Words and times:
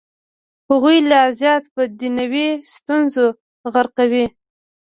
هغوی 0.69 0.97
لا 1.09 1.21
زیات 1.39 1.63
په 1.73 1.81
دنیوي 1.99 2.49
ستونزو 2.75 3.25
غرقوي. 3.73 4.25